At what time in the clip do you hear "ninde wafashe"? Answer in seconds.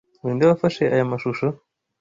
0.23-0.83